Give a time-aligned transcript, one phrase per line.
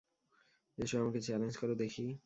[0.77, 2.05] এসো, আমাকে চ্যালেঞ্জ করো দেখি!